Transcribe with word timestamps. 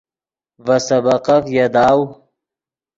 ڤے 0.65 0.77
سبقف 0.87 1.43
یاداؤ 1.55 2.01